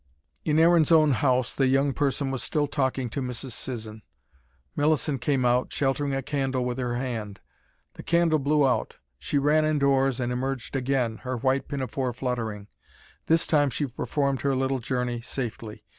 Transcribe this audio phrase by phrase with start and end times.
[0.43, 3.51] In Aaron's own house, the young person was still talking to Mrs.
[3.51, 4.01] Sisson.
[4.75, 7.39] Millicent came out, sheltering a candle with her hand.
[7.93, 8.95] The candle blew out.
[9.19, 12.67] She ran indoors, and emerged again, her white pinafore fluttering.
[13.27, 15.83] This time she performed her little journey safely.